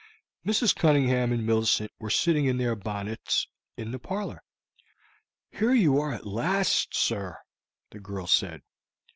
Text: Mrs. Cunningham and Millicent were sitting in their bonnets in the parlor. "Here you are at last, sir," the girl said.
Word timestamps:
Mrs. 0.43 0.75
Cunningham 0.75 1.31
and 1.31 1.45
Millicent 1.45 1.91
were 1.99 2.09
sitting 2.09 2.45
in 2.45 2.57
their 2.57 2.75
bonnets 2.75 3.45
in 3.77 3.91
the 3.91 3.99
parlor. 3.99 4.41
"Here 5.51 5.75
you 5.75 5.99
are 5.99 6.11
at 6.11 6.25
last, 6.25 6.95
sir," 6.95 7.37
the 7.91 7.99
girl 7.99 8.25
said. 8.25 8.63